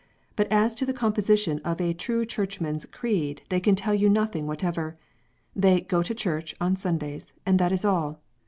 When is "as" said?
0.51-0.73